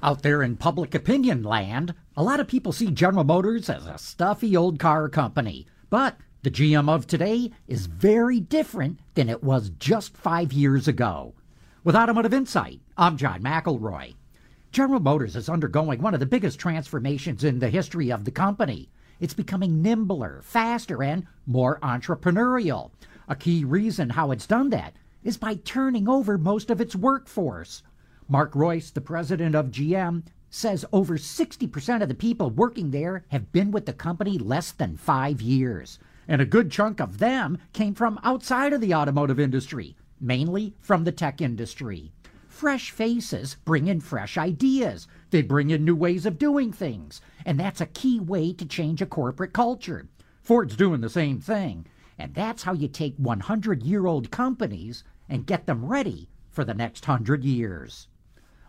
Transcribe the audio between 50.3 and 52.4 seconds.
Ford's doing the same thing. And